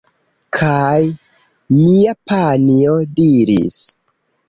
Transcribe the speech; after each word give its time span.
Kaj 0.59 1.01
mia 1.75 2.17
panjo 2.35 2.99
diris: 3.23 3.83